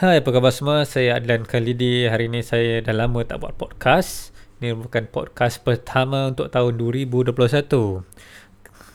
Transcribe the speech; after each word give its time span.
Hai, 0.00 0.24
apa 0.24 0.32
khabar 0.32 0.48
semua? 0.48 0.88
Saya 0.88 1.20
Adlan 1.20 1.44
Khalidi. 1.44 2.08
Hari 2.08 2.32
ini 2.32 2.40
saya 2.40 2.80
dah 2.80 2.96
lama 2.96 3.20
tak 3.20 3.44
buat 3.44 3.52
podcast. 3.52 4.32
Ini 4.56 4.72
merupakan 4.72 5.04
podcast 5.12 5.60
pertama 5.60 6.32
untuk 6.32 6.48
tahun 6.48 6.80
2021. 6.80 7.36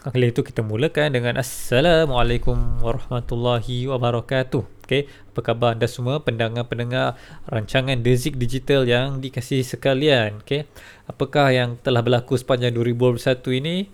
Kali 0.01 0.25
itu 0.33 0.41
kita 0.41 0.65
mulakan 0.65 1.13
dengan 1.13 1.37
Assalamualaikum 1.37 2.57
warahmatullahi 2.81 3.85
wabarakatuh. 3.85 4.65
Okay, 4.81 5.05
apa 5.05 5.45
khabar 5.45 5.77
anda 5.77 5.85
semua 5.85 6.25
pendengar-pendengar 6.25 7.21
rancangan 7.53 8.01
Dezik 8.01 8.41
Digital 8.41 8.89
yang 8.89 9.21
dikasihi 9.21 9.61
sekalian? 9.61 10.41
Okay, 10.41 10.65
apakah 11.05 11.53
yang 11.53 11.77
telah 11.85 12.01
berlaku 12.01 12.33
sepanjang 12.33 12.73
2021 12.73 13.61
ini? 13.61 13.93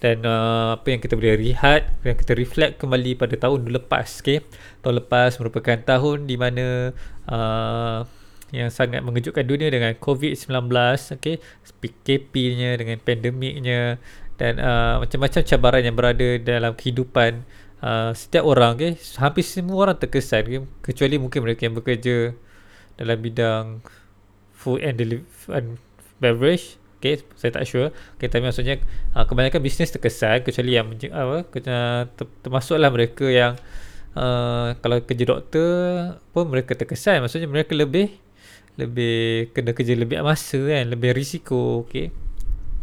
Dan 0.00 0.24
uh, 0.24 0.80
apa 0.80 0.96
yang 0.96 1.00
kita 1.04 1.12
boleh 1.12 1.36
lihat 1.36 1.92
yang 2.08 2.16
kita 2.16 2.32
reflect 2.32 2.80
kembali 2.80 3.20
pada 3.20 3.36
tahun 3.36 3.68
lepas 3.68 4.24
okey 4.24 4.40
tahun 4.80 5.04
lepas 5.04 5.36
merupakan 5.36 5.76
tahun 5.76 6.24
di 6.24 6.40
mana 6.40 6.96
uh, 7.28 8.08
yang 8.50 8.72
sangat 8.72 9.04
mengejutkan 9.04 9.44
dunia 9.44 9.68
dengan 9.68 9.92
COVID-19 10.00 10.72
okey 11.20 11.36
PKP-nya 11.84 12.80
dengan 12.80 12.96
pandemiknya 13.04 14.00
dan 14.40 14.56
uh, 14.56 15.04
macam-macam 15.04 15.40
cabaran 15.44 15.84
yang 15.84 15.96
berada 15.96 16.28
dalam 16.40 16.72
kehidupan 16.72 17.44
uh, 17.84 18.16
setiap 18.16 18.48
orang 18.48 18.80
okey 18.80 18.96
hampir 19.20 19.44
semua 19.44 19.84
orang 19.84 20.00
terkesan 20.00 20.42
okay? 20.48 20.64
kecuali 20.80 21.20
mungkin 21.20 21.44
mereka 21.44 21.68
yang 21.68 21.76
bekerja 21.76 22.32
dalam 22.96 23.20
bidang 23.20 23.84
food 24.56 24.80
and 24.80 24.96
and 25.52 25.76
beverage 26.16 26.79
Okay, 27.00 27.24
saya 27.32 27.48
tak 27.56 27.64
sure. 27.64 27.96
Okay, 28.20 28.28
tapi 28.28 28.44
maksudnya 28.44 28.76
uh, 29.16 29.24
kebanyakan 29.24 29.64
bisnes 29.64 29.88
terkesan 29.88 30.44
kecuali 30.44 30.76
yang 30.76 30.92
apa, 31.16 31.48
uh, 31.48 32.02
ter, 32.12 32.26
termasuklah 32.44 32.92
mereka 32.92 33.24
yang 33.24 33.56
uh, 34.12 34.76
kalau 34.84 35.00
kerja 35.00 35.24
doktor 35.24 36.20
pun 36.36 36.52
mereka 36.52 36.76
terkesan. 36.76 37.24
Maksudnya 37.24 37.48
mereka 37.48 37.72
lebih 37.72 38.12
lebih 38.76 39.48
kena 39.56 39.72
kerja 39.72 39.96
lebih 39.96 40.20
masa 40.20 40.60
kan, 40.60 40.92
lebih 40.92 41.16
risiko. 41.16 41.88
Okay. 41.88 42.12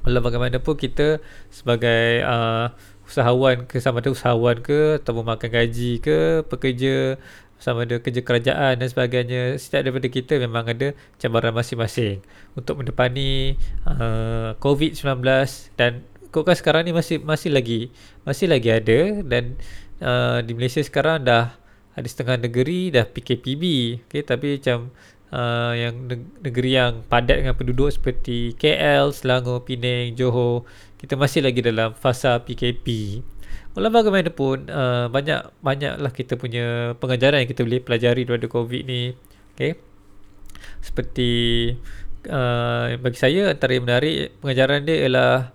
Walau 0.01 0.25
bagaimanapun 0.25 0.73
kita 0.81 1.21
sebagai 1.53 2.25
uh, 2.25 2.73
usahawan 3.05 3.69
ke 3.69 3.79
sama 3.79 4.03
ada 4.03 4.11
usahawan 4.11 4.59
ke 4.59 4.99
atau 4.99 5.23
makan 5.23 5.49
gaji 5.51 6.03
ke 6.03 6.43
pekerja 6.49 7.21
sama 7.57 7.89
ada 7.89 7.97
kerja 7.97 8.21
kerajaan 8.21 8.77
dan 8.77 8.87
sebagainya. 8.87 9.57
Setiap 9.57 9.85
daripada 9.85 10.07
kita 10.09 10.33
memang 10.37 10.69
ada 10.69 10.93
cabaran 11.17 11.53
masing-masing 11.53 12.21
untuk 12.53 12.81
mendepani 12.81 13.57
uh, 13.85 14.53
COVID-19 14.61 15.21
dan 15.77 16.05
kok 16.31 16.53
sekarang 16.53 16.85
ni 16.85 16.93
masih 16.93 17.23
masih 17.23 17.49
lagi 17.49 17.89
masih 18.27 18.51
lagi 18.51 18.69
ada 18.69 19.25
dan 19.25 19.57
uh, 20.03 20.43
di 20.43 20.53
Malaysia 20.53 20.83
sekarang 20.83 21.25
dah 21.25 21.55
ada 21.97 22.07
setengah 22.07 22.37
negeri 22.45 22.93
dah 22.93 23.09
PKPB 23.09 23.63
okay, 24.05 24.21
tapi 24.21 24.61
macam 24.61 24.93
uh, 25.33 25.73
yang 25.73 26.05
negeri 26.45 26.77
yang 26.77 27.01
padat 27.09 27.41
dengan 27.41 27.57
penduduk 27.57 27.89
seperti 27.89 28.53
KL, 28.53 29.09
Selangor, 29.15 29.65
Penang, 29.65 30.13
Johor 30.13 30.67
kita 31.01 31.17
masih 31.17 31.41
lagi 31.45 31.61
dalam 31.65 31.97
fasa 31.97 32.37
PKP 32.41 33.19
Walau 33.77 33.93
bagaimanapun 33.93 34.73
uh, 34.73 35.05
banyak 35.05 35.53
banyaklah 35.61 36.09
kita 36.09 36.33
punya 36.33 36.97
pengajaran 36.97 37.45
yang 37.45 37.49
kita 37.53 37.61
boleh 37.61 37.77
pelajari 37.77 38.25
daripada 38.25 38.49
COVID 38.49 38.83
ni. 38.89 39.13
Okay. 39.53 39.77
Seperti 40.81 41.29
uh, 42.25 42.97
bagi 42.97 43.19
saya 43.21 43.53
antara 43.53 43.77
yang 43.77 43.85
menarik 43.85 44.33
pengajaran 44.41 44.81
dia 44.81 45.05
ialah 45.05 45.53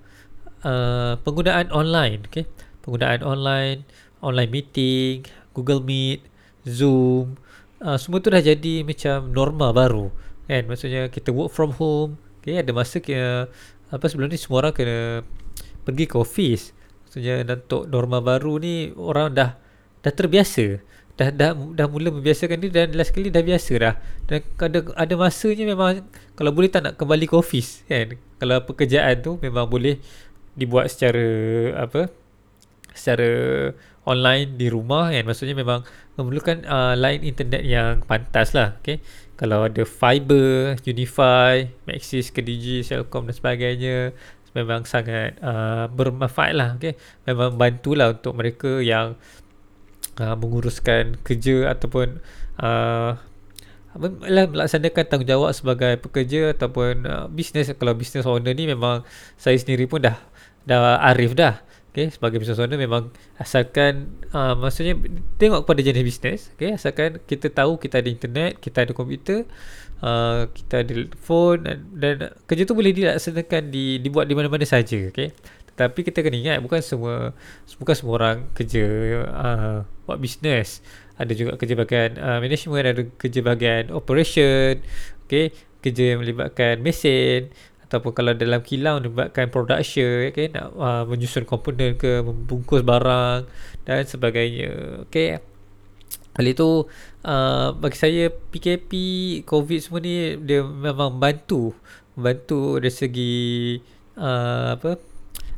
uh, 0.63 1.19
penggunaan 1.27 1.75
online. 1.75 2.23
Okay. 2.31 2.47
Penggunaan 2.87 3.27
online, 3.27 3.83
online 4.23 4.51
meeting, 4.55 5.27
Google 5.51 5.83
Meet, 5.83 6.23
Zoom. 6.63 7.43
Uh, 7.83 7.99
semua 7.99 8.23
tu 8.23 8.31
dah 8.31 8.39
jadi 8.39 8.87
macam 8.87 9.35
norma 9.35 9.75
baru. 9.75 10.15
Kan? 10.47 10.71
Maksudnya 10.71 11.11
kita 11.11 11.35
work 11.35 11.51
from 11.51 11.75
home. 11.75 12.23
Okay. 12.39 12.63
Ada 12.63 12.71
masa 12.71 13.03
kena, 13.03 13.51
apa 13.91 14.07
sebelum 14.07 14.31
ni 14.31 14.39
semua 14.39 14.63
orang 14.63 14.79
kena 14.79 15.27
pergi 15.83 16.07
ke 16.07 16.15
office. 16.15 16.71
Maksudnya 17.13 17.45
untuk 17.45 17.93
norma 17.93 18.25
baru 18.25 18.57
ni 18.57 18.89
orang 18.97 19.37
dah 19.37 19.61
dah 20.01 20.13
terbiasa. 20.17 20.81
Dah 21.13 21.29
dah 21.29 21.53
dah 21.53 21.87
mula 21.93 22.09
membiasakan 22.09 22.57
diri 22.57 22.73
dan 22.73 22.97
last 22.97 23.13
kali 23.13 23.29
dah 23.29 23.45
biasa 23.45 23.73
dah. 23.77 23.95
Dan 24.25 24.41
ada 24.57 24.81
ada 24.97 25.15
masanya 25.21 25.69
memang 25.69 26.09
kalau 26.33 26.57
boleh 26.57 26.73
tak 26.73 26.89
nak 26.89 26.97
kembali 26.97 27.29
ke 27.29 27.37
office 27.37 27.85
kan. 27.85 28.17
Kalau 28.41 28.65
pekerjaan 28.65 29.21
tu 29.21 29.37
memang 29.45 29.69
boleh 29.69 30.01
dibuat 30.57 30.89
secara 30.89 31.29
apa? 31.85 32.09
secara 32.97 33.29
online 34.09 34.57
di 34.57 34.73
rumah 34.73 35.13
kan. 35.13 35.25
Maksudnya 35.25 35.53
memang 35.53 35.85
memerlukan 36.17 36.65
uh, 36.65 36.97
line 36.97 37.29
internet 37.29 37.63
yang 37.65 38.01
pantas 38.05 38.57
lah. 38.57 38.81
Okay. 38.81 39.05
Kalau 39.37 39.67
ada 39.67 39.83
fiber, 39.85 40.77
Unify, 40.87 41.67
Maxis, 41.89 42.31
Kedigi, 42.31 42.85
Cellcom 42.87 43.27
dan 43.27 43.35
sebagainya 43.35 44.17
memang 44.53 44.85
sangat 44.85 45.37
uh, 45.41 45.89
bermanfaat 45.89 46.53
lah 46.53 46.69
okay? 46.77 46.97
memang 47.25 47.57
bantulah 47.57 48.13
untuk 48.13 48.37
mereka 48.37 48.81
yang 48.85 49.17
uh, 50.21 50.37
menguruskan 50.37 51.17
kerja 51.25 51.73
ataupun 51.73 52.21
uh, 52.61 53.17
melaksanakan 53.93 55.05
tanggungjawab 55.05 55.53
sebagai 55.53 56.01
pekerja 56.01 56.57
ataupun 56.57 57.05
uh, 57.05 57.27
bisnes 57.29 57.73
kalau 57.77 57.93
bisnes 57.93 58.25
owner 58.25 58.57
ni 58.57 58.65
memang 58.65 59.05
saya 59.37 59.57
sendiri 59.57 59.85
pun 59.85 60.01
dah 60.01 60.17
dah 60.65 61.01
arif 61.13 61.37
dah 61.37 61.61
okay? 61.93 62.09
sebagai 62.09 62.41
bisnes 62.41 62.59
owner 62.59 62.81
memang 62.81 63.13
asalkan 63.37 64.17
uh, 64.33 64.57
maksudnya 64.57 64.97
tengok 65.37 65.69
kepada 65.69 65.81
jenis 65.85 66.03
bisnes 66.03 66.41
okay? 66.57 66.73
asalkan 66.75 67.21
kita 67.29 67.53
tahu 67.53 67.77
kita 67.77 68.01
ada 68.01 68.09
internet 68.09 68.59
kita 68.59 68.89
ada 68.89 68.93
komputer 68.97 69.45
uh, 70.01 70.49
kita 70.51 70.83
ada 70.83 70.93
phone 71.21 71.61
dan, 71.69 71.79
dan 71.95 72.15
kerja 72.49 72.65
tu 72.65 72.75
boleh 72.75 72.97
dilaksanakan 72.97 73.69
di 73.69 74.01
dibuat 74.01 74.27
di 74.27 74.35
mana-mana 74.35 74.65
saja 74.65 75.13
okey 75.13 75.31
tetapi 75.73 76.05
kita 76.05 76.21
kena 76.21 76.37
ingat 76.37 76.59
bukan 76.61 76.85
semua 76.85 77.33
bukan 77.81 77.95
semua 77.97 78.15
orang 78.21 78.37
kerja 78.53 78.85
uh, 79.29 79.79
buat 80.05 80.19
bisnes 80.21 80.85
ada 81.17 81.33
juga 81.33 81.57
kerja 81.57 81.77
bahagian 81.79 82.11
uh, 82.19 82.39
management 82.41 82.85
ada 82.85 83.03
kerja 83.17 83.41
bahagian 83.41 83.85
operation 83.93 84.81
okey 85.29 85.53
kerja 85.83 86.15
yang 86.15 86.19
melibatkan 86.23 86.79
mesin 86.79 87.51
ataupun 87.93 88.17
kalau 88.17 88.33
dalam 88.33 88.65
kilang 88.65 89.05
melibatkan 89.05 89.53
production 89.53 90.33
okey 90.33 90.49
nak 90.49 90.73
uh, 90.81 91.05
menyusun 91.05 91.45
komponen 91.45 92.01
ke 92.01 92.25
membungkus 92.25 92.81
barang 92.81 93.45
dan 93.85 94.09
sebagainya 94.09 95.05
okey 95.05 95.37
Hal 96.33 96.49
itu 96.49 96.89
uh, 97.29 97.77
bagi 97.77 97.99
saya 98.01 98.33
PKP 98.33 98.93
COVID 99.45 99.79
semua 99.85 100.01
ni 100.01 100.41
dia 100.41 100.65
memang 100.65 101.21
bantu 101.21 101.77
bantu 102.17 102.81
dari 102.81 102.89
segi 102.89 103.37
uh, 104.17 104.73
apa 104.73 104.97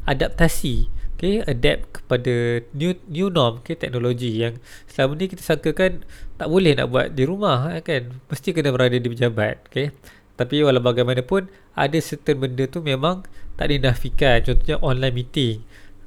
adaptasi 0.03 0.91
okay 1.15 1.47
adapt 1.47 2.03
kepada 2.03 2.67
new 2.75 2.91
new 3.07 3.31
norm 3.31 3.63
okay 3.63 3.79
teknologi 3.79 4.43
yang 4.43 4.59
selama 4.91 5.15
ni 5.15 5.31
kita 5.31 5.47
sangkakan 5.47 6.03
tak 6.35 6.51
boleh 6.51 6.75
nak 6.75 6.91
buat 6.91 7.15
di 7.15 7.23
rumah 7.23 7.71
eh, 7.71 7.83
kan. 7.83 8.11
Mesti 8.27 8.51
kena 8.51 8.75
berada 8.75 8.99
di 8.99 9.07
pejabat 9.07 9.71
okay. 9.71 9.95
Tapi 10.35 10.67
walau 10.67 10.83
bagaimanapun 10.83 11.47
ada 11.75 11.99
certain 11.99 12.39
benda 12.39 12.65
tu 12.71 12.81
memang 12.81 13.27
tak 13.59 13.71
dinafikan. 13.71 14.43
Contohnya 14.43 14.79
online 14.83 15.15
meeting. 15.15 15.57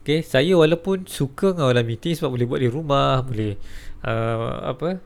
Okay 0.04 0.24
saya 0.24 0.56
walaupun 0.56 1.04
suka 1.04 1.52
dengan 1.52 1.76
online 1.76 2.00
meeting 2.00 2.16
sebab 2.16 2.32
boleh 2.32 2.48
buat 2.48 2.62
di 2.64 2.72
rumah 2.72 3.20
boleh 3.28 3.60
uh, 4.08 4.72
apa 4.72 5.04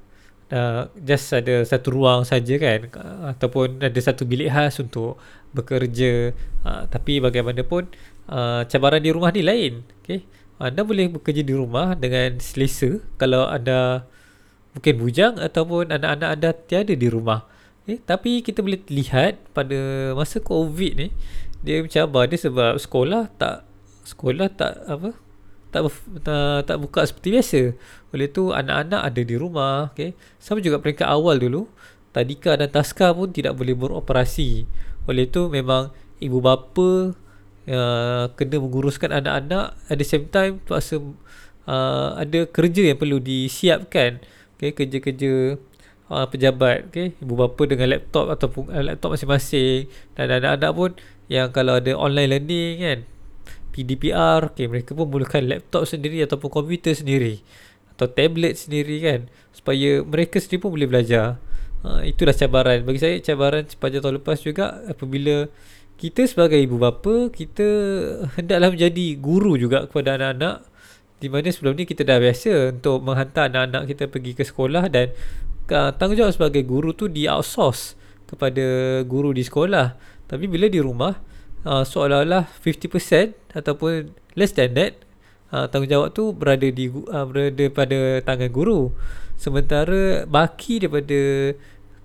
uh, 0.53 0.81
just 1.01 1.33
ada 1.33 1.65
satu 1.65 1.97
ruang 1.97 2.21
saja 2.21 2.53
kan 2.61 2.85
uh, 2.93 3.33
ataupun 3.33 3.81
ada 3.81 3.97
satu 3.97 4.29
bilik 4.29 4.53
khas 4.53 4.77
untuk 4.77 5.17
bekerja. 5.57 6.37
Uh, 6.61 6.85
tapi 6.85 7.17
bagaimanapun 7.17 7.89
uh, 8.29 8.61
cabaran 8.69 9.01
di 9.01 9.09
rumah 9.09 9.33
ni 9.33 9.41
lain. 9.41 9.81
Okey 10.05 10.21
anda 10.61 10.85
boleh 10.85 11.09
bekerja 11.09 11.41
di 11.41 11.57
rumah 11.57 11.97
dengan 11.97 12.37
selesa 12.37 13.01
kalau 13.17 13.49
anda 13.49 14.05
mungkin 14.77 14.93
bujang 15.01 15.33
ataupun 15.41 15.89
anak-anak 15.89 16.29
anda 16.29 16.49
tiada 16.53 16.93
di 16.93 17.09
rumah 17.09 17.49
okay? 17.83 17.97
tapi 18.03 18.45
kita 18.45 18.61
boleh 18.61 18.81
lihat 18.89 19.41
pada 19.51 20.11
masa 20.17 20.41
covid 20.41 20.97
ni 20.97 21.07
dia 21.61 21.81
mencabar 21.81 22.25
dia 22.25 22.37
sebab 22.41 22.77
sekolah 22.81 23.29
tak 23.37 23.65
sekolah 24.05 24.49
tak 24.49 24.73
apa 24.89 25.13
tak, 25.71 25.87
tak 26.21 26.67
tak 26.67 26.77
buka 26.83 27.01
seperti 27.07 27.29
biasa. 27.31 27.61
Oleh 28.11 28.27
tu 28.27 28.51
anak-anak 28.51 29.01
ada 29.07 29.21
di 29.23 29.35
rumah, 29.39 29.89
okey. 29.95 30.11
Sama 30.35 30.59
juga 30.59 30.83
peringkat 30.83 31.07
awal 31.07 31.39
dulu, 31.39 31.71
tadika 32.11 32.59
dan 32.59 32.67
taska 32.67 33.15
pun 33.15 33.31
tidak 33.31 33.55
boleh 33.55 33.73
beroperasi. 33.73 34.67
Oleh 35.07 35.31
tu 35.31 35.47
memang 35.47 35.95
ibu 36.19 36.43
bapa 36.43 37.15
uh, 37.71 38.25
kena 38.35 38.55
menguruskan 38.59 39.15
anak-anak 39.15 39.79
at 39.87 39.95
the 39.95 40.05
same 40.05 40.27
time 40.27 40.59
terpaksa 40.67 40.99
uh, 41.65 42.19
ada 42.19 42.45
kerja 42.51 42.91
yang 42.91 42.99
perlu 42.99 43.23
disiapkan. 43.23 44.19
Okey, 44.59 44.75
kerja-kerja 44.75 45.55
uh, 46.11 46.27
pejabat, 46.27 46.91
okey. 46.91 47.15
Ibu 47.23 47.33
bapa 47.39 47.63
dengan 47.63 47.87
laptop 47.95 48.27
ataupun 48.27 48.67
uh, 48.67 48.83
laptop 48.83 49.15
masing-masing. 49.15 49.87
Dan 50.13 50.27
anak-anak 50.27 50.71
pun 50.75 50.91
yang 51.31 51.49
kalau 51.55 51.79
ada 51.79 51.95
online 51.95 52.27
learning 52.35 52.73
kan 52.83 52.99
PDPR 53.71 54.51
okay, 54.51 54.67
mereka 54.67 54.91
pun 54.91 55.07
memerlukan 55.07 55.39
laptop 55.47 55.87
sendiri 55.87 56.19
ataupun 56.27 56.51
komputer 56.51 56.91
sendiri 56.91 57.39
atau 57.95 58.11
tablet 58.11 58.59
sendiri 58.59 58.99
kan? 58.99 59.19
Supaya 59.55 60.03
mereka 60.03 60.43
sendiri 60.43 60.59
pun 60.67 60.75
boleh 60.75 60.91
belajar. 60.91 61.39
Uh, 61.81 62.03
itulah 62.05 62.35
cabaran. 62.35 62.83
Bagi 62.83 62.99
saya 62.99 63.15
cabaran 63.23 63.63
sepanjang 63.65 64.03
tahun 64.03 64.15
lepas 64.21 64.37
juga 64.43 64.83
apabila 64.85 65.49
kita 66.01 66.25
sebagai 66.25 66.57
ibu 66.57 66.81
bapa 66.81 67.29
kita 67.29 67.67
hendaklah 68.37 68.73
menjadi 68.73 69.05
guru 69.17 69.55
juga 69.55 69.87
kepada 69.87 70.19
anak-anak. 70.19 70.67
Di 71.21 71.29
mana 71.29 71.53
sebelum 71.53 71.77
ni 71.77 71.85
kita 71.85 72.01
dah 72.01 72.17
biasa 72.17 72.73
untuk 72.73 73.05
menghantar 73.05 73.53
anak-anak 73.53 73.93
kita 73.93 74.09
pergi 74.09 74.33
ke 74.33 74.41
sekolah 74.41 74.89
dan 74.89 75.13
uh, 75.71 75.95
tanggungjawab 75.95 76.35
sebagai 76.35 76.67
guru 76.67 76.91
tu 76.93 77.07
di 77.07 77.25
outsource 77.25 77.95
kepada 78.27 78.99
guru 79.07 79.31
di 79.31 79.41
sekolah. 79.41 79.95
Tapi 80.27 80.45
bila 80.47 80.67
di 80.67 80.79
rumah 80.79 81.17
uh, 81.65 81.83
seolah-olah 81.83 82.47
50% 82.59 83.55
ataupun 83.57 84.11
less 84.35 84.55
than 84.55 84.75
that 84.75 84.99
uh, 85.51 85.67
tanggungjawab 85.67 86.15
tu 86.15 86.31
berada 86.31 86.67
di 86.67 86.87
uh, 86.87 87.25
berada 87.27 87.65
pada 87.71 87.99
tangan 88.23 88.51
guru. 88.51 88.91
Sementara 89.35 90.27
baki 90.29 90.85
daripada 90.85 91.19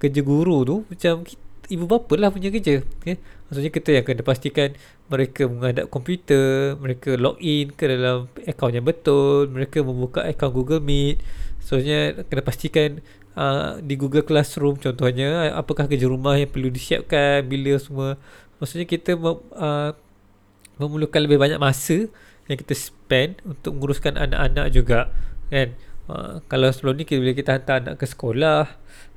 kerja 0.01 0.21
guru 0.25 0.57
tu 0.65 0.77
macam 0.89 1.27
ibu 1.67 1.85
bapa 1.85 2.15
lah 2.15 2.31
punya 2.31 2.49
kerja 2.55 2.87
okay? 3.03 3.19
maksudnya 3.51 3.71
kita 3.75 3.91
yang 3.91 4.05
kena 4.07 4.23
pastikan 4.23 4.69
mereka 5.11 5.51
menghadap 5.51 5.91
komputer 5.91 6.79
mereka 6.79 7.19
log 7.19 7.39
in 7.43 7.75
ke 7.75 7.91
dalam 7.91 8.31
akaun 8.47 8.75
yang 8.75 8.87
betul 8.87 9.51
mereka 9.51 9.83
membuka 9.83 10.23
akaun 10.27 10.53
Google 10.55 10.83
Meet. 10.83 11.23
Maksudnya 11.63 12.23
kena 12.31 12.43
pastikan 12.47 12.91
uh, 13.37 13.79
di 13.79 13.95
Google 13.95 14.25
Classroom 14.25 14.81
contohnya 14.81 15.53
apakah 15.55 15.87
kerja 15.87 16.09
rumah 16.09 16.35
yang 16.41 16.51
perlu 16.51 16.73
disiapkan 16.73 17.45
bila 17.47 17.77
semua. 17.79 18.17
Maksudnya 18.57 18.89
kita 18.89 19.15
uh, 19.21 19.93
memerlukan 20.81 21.21
lebih 21.21 21.37
banyak 21.37 21.61
masa 21.61 22.09
yang 22.49 22.57
kita 22.57 22.73
spend 22.73 23.45
untuk 23.45 23.77
menguruskan 23.77 24.17
anak-anak 24.17 24.67
juga 24.73 25.13
kan? 25.53 25.77
Uh, 26.07 26.39
kalau 26.47 26.71
sebelum 26.71 27.03
ni 27.03 27.05
kita, 27.05 27.19
bila 27.21 27.35
kita 27.35 27.51
hantar 27.59 27.83
anak 27.83 27.95
ke 27.99 28.07
sekolah 28.07 28.71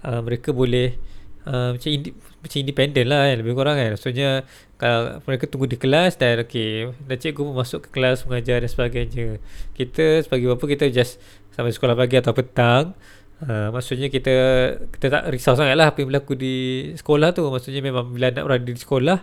uh, 0.03 0.21
mereka 0.25 0.49
boleh 0.49 0.97
uh, 1.45 1.77
macam 1.77 1.89
indi, 1.93 2.11
macam 2.17 2.57
independent 2.59 3.07
lah 3.07 3.21
kan? 3.29 3.35
Lebih 3.39 3.53
kurang 3.55 3.75
kan? 3.77 3.89
Maksudnya 3.95 4.29
kalau 4.79 5.21
mereka 5.23 5.43
tunggu 5.47 5.67
di 5.69 5.77
kelas 5.77 6.17
dan 6.17 6.41
okay 6.41 6.89
dan 7.07 7.17
cikgu 7.19 7.41
pun 7.45 7.55
masuk 7.55 7.79
ke 7.87 7.89
kelas 7.93 8.25
mengajar 8.25 8.65
dan 8.65 8.69
sebagainya. 8.71 9.25
Kita 9.77 10.25
sebagai 10.25 10.51
bapa 10.55 10.65
kita 10.65 10.89
just 10.89 11.21
sampai 11.53 11.71
sekolah 11.75 11.95
pagi 11.95 12.15
atau 12.17 12.31
petang 12.31 12.95
Uh, 13.39 13.71
maksudnya 13.71 14.11
kita 14.11 14.35
kita 14.91 15.07
tak 15.07 15.23
risau 15.31 15.55
sangat 15.55 15.79
lah 15.79 15.95
apa 15.95 16.03
yang 16.03 16.11
berlaku 16.11 16.35
di 16.35 16.55
sekolah 16.99 17.31
tu. 17.31 17.47
Maksudnya 17.47 17.79
memang 17.79 18.11
bila 18.11 18.27
anak 18.27 18.43
berada 18.43 18.67
di 18.67 18.75
sekolah 18.75 19.19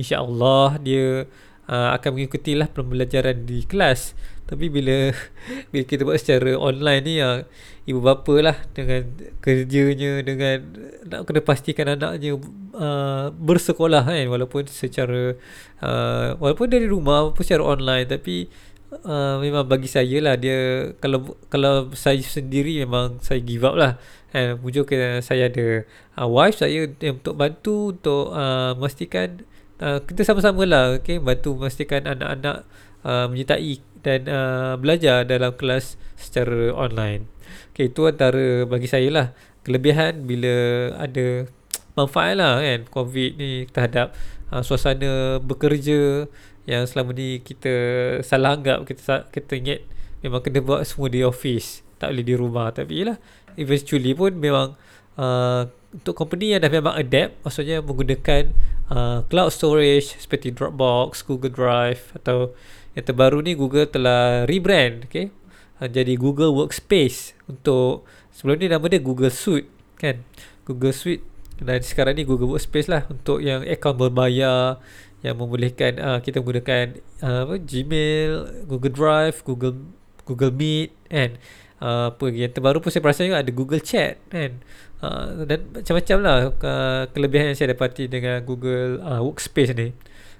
insyaAllah 0.00 0.80
dia 0.80 1.28
uh, 1.68 1.90
akan 1.98 2.16
mengikuti 2.16 2.56
lah 2.56 2.72
pembelajaran 2.72 3.44
di 3.44 3.68
kelas. 3.68 4.16
Tapi 4.48 4.72
bila 4.72 5.12
bila 5.70 5.84
kita 5.84 6.08
buat 6.08 6.16
secara 6.16 6.56
online 6.56 7.02
ni 7.04 7.14
yang 7.20 7.44
ibu 7.84 8.00
bapa 8.00 8.34
lah 8.40 8.56
dengan 8.72 9.04
kerjanya 9.44 10.24
dengan 10.24 10.64
nak 11.04 11.28
kena 11.28 11.40
pastikan 11.44 11.92
anaknya 11.92 12.40
uh, 12.72 13.28
bersekolah 13.36 14.08
kan. 14.08 14.26
Walaupun 14.32 14.64
secara 14.64 15.36
uh, 15.84 16.28
walaupun 16.40 16.72
dari 16.72 16.88
rumah 16.88 17.28
walaupun 17.28 17.44
secara 17.44 17.68
online 17.68 18.08
tapi 18.08 18.48
uh, 18.92 19.36
memang 19.40 19.68
bagi 19.68 19.88
saya 19.90 20.18
lah 20.20 20.34
dia 20.36 20.90
kalau 21.00 21.36
kalau 21.52 21.92
saya 21.92 22.20
sendiri 22.20 22.80
memang 22.84 23.20
saya 23.20 23.40
give 23.42 23.64
up 23.64 23.76
lah. 23.76 24.00
Eh, 24.36 24.52
muncul 24.60 24.84
ke 24.84 25.24
saya 25.24 25.48
ada 25.48 25.88
uh, 26.20 26.28
wife 26.28 26.60
saya 26.60 26.84
yang 27.00 27.16
untuk 27.16 27.32
bantu 27.32 27.96
untuk 27.96 28.28
uh, 28.36 28.76
memastikan 28.76 29.40
uh, 29.80 30.04
kita 30.04 30.20
sama-sama 30.20 30.68
lah 30.68 31.00
okay, 31.00 31.16
bantu 31.16 31.56
memastikan 31.56 32.04
anak-anak 32.04 32.68
uh, 33.08 33.24
menyertai 33.32 33.80
dan 34.04 34.28
uh, 34.28 34.76
belajar 34.76 35.24
dalam 35.24 35.56
kelas 35.56 35.96
secara 36.20 36.76
online. 36.76 37.24
Okay, 37.72 37.88
itu 37.88 38.04
antara 38.04 38.68
bagi 38.68 38.84
saya 38.84 39.08
lah 39.08 39.26
kelebihan 39.64 40.28
bila 40.28 40.54
ada 41.00 41.48
manfaat 41.96 42.38
lah 42.38 42.62
kan 42.62 42.86
covid 42.92 43.30
ni 43.40 43.66
terhadap 43.72 44.14
uh, 44.52 44.62
suasana 44.62 45.42
bekerja 45.42 46.30
yang 46.68 46.84
selama 46.84 47.16
ni 47.16 47.40
kita 47.40 47.72
salah 48.20 48.52
anggap 48.52 48.84
kita 48.84 49.24
kita 49.32 49.56
ingat 49.56 49.80
memang 50.20 50.44
kena 50.44 50.60
buat 50.60 50.84
semua 50.84 51.08
di 51.08 51.24
office 51.24 51.80
tak 51.96 52.12
boleh 52.12 52.26
di 52.28 52.34
rumah 52.36 52.68
tapi 52.68 53.00
yalah 53.00 53.16
eventually 53.56 54.12
pun 54.12 54.36
memang 54.36 54.76
uh, 55.16 55.64
untuk 55.88 56.12
company 56.12 56.52
yang 56.52 56.60
dah 56.60 56.68
memang 56.68 56.92
adapt 56.92 57.40
maksudnya 57.40 57.80
menggunakan 57.80 58.52
uh, 58.92 59.24
cloud 59.32 59.48
storage 59.48 60.12
seperti 60.20 60.52
Dropbox, 60.52 61.24
Google 61.24 61.56
Drive 61.56 62.12
atau 62.12 62.52
yang 62.92 63.04
terbaru 63.08 63.40
ni 63.40 63.56
Google 63.56 63.88
telah 63.88 64.44
rebrand 64.44 65.08
okay? 65.08 65.32
uh, 65.80 65.88
jadi 65.88 66.20
Google 66.20 66.52
Workspace 66.52 67.32
untuk 67.48 68.04
sebelum 68.28 68.60
ni 68.60 68.68
nama 68.68 68.84
dia 68.84 69.00
Google 69.00 69.32
Suite 69.32 69.72
kan 69.96 70.20
Google 70.68 70.92
Suite 70.92 71.24
dan 71.58 71.80
sekarang 71.80 72.14
ni 72.14 72.28
Google 72.28 72.52
Workspace 72.54 72.92
lah 72.92 73.08
untuk 73.08 73.40
yang 73.40 73.64
akaun 73.64 73.96
berbayar 73.96 74.78
yang 75.22 75.34
membolehkan 75.34 75.98
uh, 75.98 76.18
kita 76.22 76.38
menggunakan 76.38 76.98
uh, 77.22 77.40
apa 77.48 77.54
Gmail, 77.58 78.30
Google 78.70 78.94
Drive, 78.94 79.42
Google 79.42 79.76
Google 80.22 80.54
Meet 80.54 80.90
kan. 81.10 81.30
Uh, 81.78 82.10
apa 82.10 82.24
yang 82.34 82.50
terbaru 82.50 82.82
pun 82.82 82.90
saya 82.90 83.02
perasan 83.06 83.30
juga 83.30 83.42
ada 83.42 83.52
Google 83.54 83.82
Chat 83.82 84.18
kan. 84.30 84.62
Uh, 84.98 85.46
dan 85.46 85.62
macam-macam 85.70 86.16
lah 86.22 86.36
uh, 86.50 87.02
kelebihan 87.14 87.54
yang 87.54 87.58
saya 87.58 87.74
dapati 87.74 88.10
dengan 88.10 88.42
Google 88.42 88.98
uh, 89.02 89.22
Workspace 89.22 89.74
ni. 89.74 89.94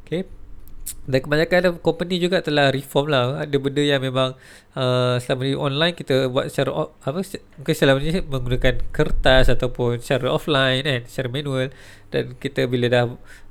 Okay 0.06 0.26
dan 1.08 1.20
kebanyakan 1.24 1.80
company 1.80 2.20
juga 2.20 2.40
telah 2.44 2.72
reform 2.72 3.12
lah 3.12 3.44
ada 3.44 3.56
benda 3.56 3.82
yang 3.84 4.00
memang 4.00 4.36
uh, 4.76 5.16
selama 5.20 5.40
ni 5.44 5.52
online 5.56 5.94
kita 5.96 6.28
buat 6.28 6.52
secara 6.52 6.88
apa 7.04 7.20
mungkin 7.60 7.74
selama 7.76 7.98
ni 8.00 8.20
menggunakan 8.24 8.74
kertas 8.92 9.52
ataupun 9.52 10.00
secara 10.00 10.32
offline 10.32 10.84
kan 10.84 11.00
secara 11.08 11.28
manual 11.32 11.68
dan 12.12 12.36
kita 12.36 12.68
bila 12.68 12.86
dah 12.88 13.04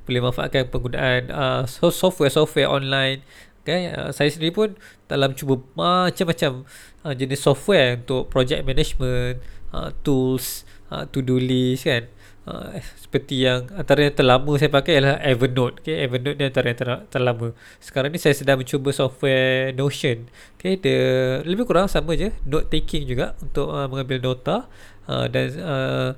boleh 0.08 0.24
manfaatkan 0.24 0.72
penggunaan 0.72 1.28
uh, 1.28 1.62
software-software 1.68 2.72
online. 2.72 3.20
Kan? 3.68 3.92
Uh, 3.92 4.10
saya 4.16 4.32
sendiri 4.32 4.56
pun 4.56 4.68
dalam 5.04 5.36
cuba 5.36 5.60
macam-macam 5.76 6.64
uh, 7.04 7.12
jenis 7.12 7.44
software 7.44 8.00
untuk 8.00 8.32
project 8.32 8.64
management 8.64 9.44
uh, 9.76 9.92
tools 10.00 10.64
uh, 10.88 11.04
to 11.04 11.20
do 11.20 11.36
list 11.36 11.84
kan? 11.84 12.08
Uh, 12.48 12.80
seperti 12.96 13.44
yang 13.44 13.68
antara 13.76 14.08
yang 14.08 14.16
terlama 14.16 14.56
saya 14.56 14.72
pakai 14.72 14.96
ialah 14.96 15.20
Evernote 15.20 15.84
okay? 15.84 16.00
Evernote 16.00 16.40
ni 16.40 16.48
antara 16.48 16.72
yang 16.72 16.80
ter, 16.80 16.88
terlama. 17.12 17.52
Sekarang 17.76 18.08
ni 18.08 18.16
saya 18.16 18.32
sedang 18.32 18.56
mencuba 18.56 18.88
software 18.88 19.76
Notion 19.76 20.32
okay? 20.56 20.80
dia 20.80 21.44
lebih 21.44 21.68
kurang 21.68 21.92
sama 21.92 22.16
je 22.16 22.32
note 22.48 22.72
taking 22.72 23.04
juga 23.04 23.36
untuk 23.44 23.68
uh, 23.68 23.84
mengambil 23.84 24.32
nota. 24.32 24.64
Uh, 25.04 25.28
dan 25.28 25.46
uh, 25.60 26.10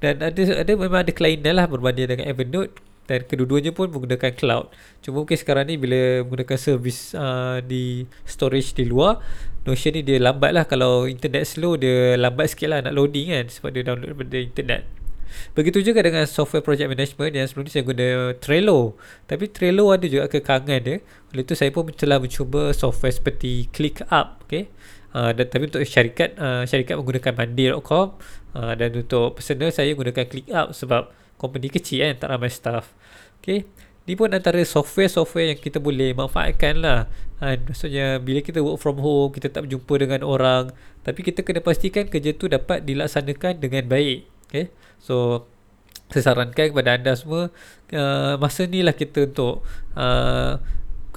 dan 0.00 0.24
ada 0.24 0.42
ada 0.64 0.72
memang 0.72 1.04
ada 1.04 1.12
kelainan 1.12 1.52
lah 1.60 1.68
berbanding 1.68 2.16
dengan 2.16 2.32
Evernote 2.32 2.87
dan 3.08 3.24
kedua-duanya 3.24 3.72
pun 3.72 3.88
menggunakan 3.88 4.36
cloud 4.36 4.68
cuma 5.00 5.24
mungkin 5.24 5.40
sekarang 5.40 5.64
ni 5.72 5.80
bila 5.80 6.22
menggunakan 6.28 6.58
servis 6.60 7.16
uh, 7.16 7.64
di 7.64 8.04
storage 8.28 8.76
di 8.76 8.84
luar 8.84 9.18
Notion 9.64 9.96
ni 9.96 10.00
dia 10.00 10.16
lambat 10.20 10.52
lah 10.54 10.64
kalau 10.64 11.04
internet 11.04 11.44
slow 11.44 11.76
dia 11.76 12.16
lambat 12.20 12.52
sikit 12.52 12.72
lah 12.72 12.78
nak 12.84 12.94
loading 12.94 13.32
kan 13.32 13.48
sebab 13.48 13.68
dia 13.72 13.82
download 13.84 14.14
daripada 14.16 14.36
internet 14.40 14.82
Begitu 15.52 15.92
juga 15.92 16.00
dengan 16.00 16.24
software 16.24 16.64
project 16.64 16.88
management 16.88 17.32
yang 17.34 17.46
sebelum 17.46 17.64
ni 17.68 17.72
saya 17.72 17.84
guna 17.84 18.06
Trello. 18.38 18.96
Tapi 19.28 19.44
Trello 19.52 19.92
ada 19.92 20.06
juga 20.08 20.24
kekangan 20.30 20.80
dia. 20.80 21.04
Oleh 21.34 21.42
itu 21.44 21.52
saya 21.52 21.68
pun 21.68 21.88
telah 21.92 22.16
mencuba 22.16 22.72
software 22.72 23.12
seperti 23.12 23.68
ClickUp. 23.70 24.48
Okay. 24.48 24.72
Uh, 25.12 25.32
dan 25.32 25.48
tapi 25.48 25.72
untuk 25.72 25.82
syarikat 25.88 26.36
uh, 26.36 26.68
syarikat 26.68 27.00
menggunakan 27.00 27.32
Monday.com 27.32 28.20
uh, 28.52 28.72
dan 28.76 28.92
untuk 28.92 29.40
personal 29.40 29.72
saya 29.72 29.92
gunakan 29.96 30.24
ClickUp 30.28 30.76
sebab 30.76 31.12
company 31.38 31.70
kecil 31.70 32.04
kan 32.04 32.26
tak 32.26 32.28
ramai 32.34 32.50
staff. 32.50 32.90
Okay. 33.40 33.64
Ni 34.08 34.16
pun 34.16 34.32
antara 34.32 34.56
software-software 34.64 35.52
yang 35.52 35.60
kita 35.60 35.76
boleh 35.84 36.16
manfaatkan 36.16 36.80
lah 36.80 37.12
ha, 37.44 37.60
Maksudnya 37.60 38.16
bila 38.16 38.40
kita 38.40 38.64
work 38.64 38.80
from 38.80 39.04
home 39.04 39.36
Kita 39.36 39.52
tak 39.52 39.68
berjumpa 39.68 39.94
dengan 40.00 40.24
orang 40.24 40.72
Tapi 41.04 41.20
kita 41.20 41.44
kena 41.44 41.60
pastikan 41.60 42.08
kerja 42.08 42.32
tu 42.32 42.48
dapat 42.48 42.88
dilaksanakan 42.88 43.60
dengan 43.60 43.84
baik 43.84 44.24
Okay 44.48 44.72
So 44.96 45.44
saya 46.08 46.32
sarankan 46.32 46.72
kepada 46.72 46.96
anda 46.96 47.12
semua 47.12 47.52
uh, 47.92 48.34
masa 48.40 48.64
ni 48.64 48.80
lah 48.80 48.96
kita 48.96 49.28
untuk 49.28 49.60
uh, 49.92 50.56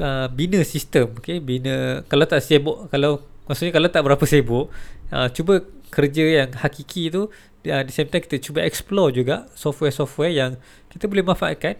uh, 0.03 0.27
bina 0.35 0.59
sistem 0.67 1.15
okay? 1.15 1.39
bina 1.39 2.03
kalau 2.11 2.27
tak 2.27 2.43
sibuk 2.43 2.91
kalau 2.91 3.23
maksudnya 3.47 3.71
kalau 3.71 3.87
tak 3.87 4.03
berapa 4.03 4.23
sibuk 4.27 4.67
uh, 5.15 5.31
cuba 5.31 5.63
kerja 5.91 6.43
yang 6.43 6.49
hakiki 6.55 7.07
tu 7.07 7.31
uh, 7.67 7.83
di 7.85 7.91
same 7.93 8.09
time 8.09 8.23
kita 8.25 8.41
cuba 8.41 8.65
explore 8.65 9.13
juga 9.13 9.45
software-software 9.53 10.33
yang 10.33 10.51
kita 10.89 11.05
boleh 11.05 11.25
manfaatkan 11.25 11.77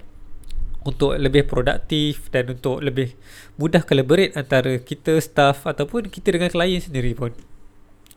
untuk 0.81 1.13
lebih 1.17 1.45
produktif 1.45 2.29
dan 2.33 2.57
untuk 2.57 2.81
lebih 2.81 3.13
mudah 3.57 3.85
collaborate 3.85 4.33
antara 4.33 4.81
kita 4.81 5.21
staff 5.21 5.69
ataupun 5.69 6.09
kita 6.09 6.33
dengan 6.33 6.49
klien 6.49 6.81
sendiri 6.81 7.13
pun 7.13 7.33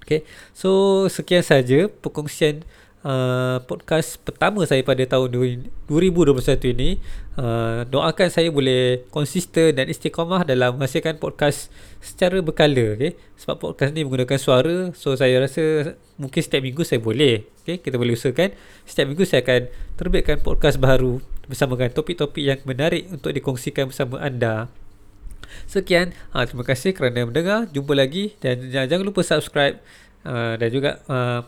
okay? 0.01 0.25
so 0.57 1.05
sekian 1.09 1.45
saja 1.45 1.89
perkongsian 1.89 2.65
uh, 3.05 3.61
podcast 3.69 4.19
pertama 4.25 4.65
saya 4.65 4.81
pada 4.83 5.05
tahun 5.05 5.29
2021 5.87 6.75
ini. 6.75 6.99
Uh, 7.37 7.85
doakan 7.93 8.29
saya 8.33 8.49
boleh 8.49 9.05
konsisten 9.13 9.77
dan 9.77 9.87
istiqamah 9.87 10.43
dalam 10.49 10.81
menghasilkan 10.81 11.21
podcast 11.21 11.69
secara 12.01 12.41
berkala. 12.41 12.97
Okay? 12.99 13.15
Sebab 13.39 13.61
podcast 13.61 13.93
ni 13.93 14.03
menggunakan 14.03 14.41
suara. 14.41 14.91
So 14.97 15.15
saya 15.15 15.39
rasa 15.39 15.95
mungkin 16.17 16.41
setiap 16.41 16.65
minggu 16.65 16.83
saya 16.83 16.99
boleh. 16.99 17.45
Okay? 17.63 17.79
Kita 17.79 18.01
boleh 18.01 18.17
usahakan. 18.17 18.57
Setiap 18.89 19.07
minggu 19.13 19.25
saya 19.29 19.45
akan 19.45 19.71
terbitkan 20.01 20.41
podcast 20.41 20.81
baru 20.81 21.21
bersama 21.45 21.77
dengan 21.77 21.93
topik-topik 21.93 22.41
yang 22.41 22.61
menarik 22.65 23.13
untuk 23.13 23.31
dikongsikan 23.31 23.93
bersama 23.93 24.19
anda. 24.25 24.73
Sekian, 25.69 26.17
ha, 26.33 26.49
terima 26.49 26.65
kasih 26.65 26.97
kerana 26.97 27.29
mendengar. 27.29 27.69
Jumpa 27.71 27.93
lagi 27.93 28.35
dan 28.41 28.65
jangan 28.73 29.05
lupa 29.05 29.21
subscribe 29.21 29.79
uh, 30.25 30.57
dan 30.57 30.69
juga 30.73 31.05
uh, 31.07 31.45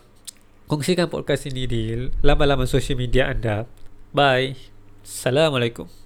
kongsikan 0.67 1.07
podcast 1.07 1.47
ini 1.47 1.65
di 1.71 1.83
laman-laman 2.27 2.67
sosial 2.67 2.99
media 2.99 3.31
anda. 3.31 3.71
Bye. 4.11 4.59
Assalamualaikum. 5.07 6.06